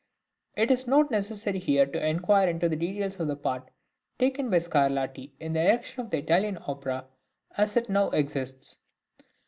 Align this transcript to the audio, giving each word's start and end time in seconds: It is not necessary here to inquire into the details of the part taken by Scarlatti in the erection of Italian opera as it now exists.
It 0.55 0.71
is 0.71 0.87
not 0.87 1.11
necessary 1.11 1.59
here 1.59 1.85
to 1.85 2.03
inquire 2.03 2.49
into 2.49 2.67
the 2.67 2.75
details 2.75 3.19
of 3.19 3.27
the 3.27 3.35
part 3.35 3.69
taken 4.17 4.49
by 4.49 4.57
Scarlatti 4.57 5.33
in 5.39 5.53
the 5.53 5.59
erection 5.61 6.07
of 6.07 6.13
Italian 6.15 6.57
opera 6.65 7.05
as 7.55 7.77
it 7.77 7.87
now 7.87 8.09
exists. 8.09 8.79